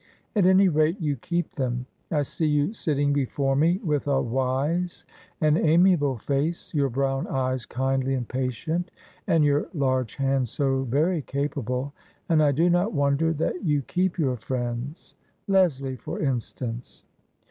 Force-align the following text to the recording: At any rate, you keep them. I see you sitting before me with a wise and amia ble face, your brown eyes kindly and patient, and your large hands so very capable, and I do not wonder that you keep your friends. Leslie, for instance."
At 0.35 0.47
any 0.47 0.67
rate, 0.67 0.99
you 0.99 1.15
keep 1.15 1.53
them. 1.53 1.85
I 2.09 2.23
see 2.23 2.47
you 2.47 2.73
sitting 2.73 3.13
before 3.13 3.55
me 3.55 3.79
with 3.83 4.07
a 4.07 4.19
wise 4.19 5.05
and 5.39 5.59
amia 5.59 5.95
ble 5.99 6.17
face, 6.17 6.73
your 6.73 6.89
brown 6.89 7.27
eyes 7.27 7.67
kindly 7.67 8.15
and 8.15 8.27
patient, 8.27 8.89
and 9.27 9.45
your 9.45 9.67
large 9.75 10.15
hands 10.15 10.49
so 10.49 10.85
very 10.85 11.21
capable, 11.21 11.93
and 12.29 12.41
I 12.41 12.51
do 12.51 12.67
not 12.67 12.93
wonder 12.93 13.31
that 13.33 13.63
you 13.63 13.83
keep 13.83 14.17
your 14.17 14.37
friends. 14.37 15.13
Leslie, 15.47 15.97
for 15.97 16.19
instance." 16.19 17.03